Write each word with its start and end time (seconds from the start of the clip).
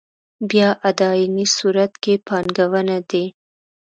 بیا 0.49 0.69
اداينې 0.89 1.45
صورت 1.57 1.91
کې 2.03 2.13
پانګونه 2.27 2.97
دي. 3.09 3.25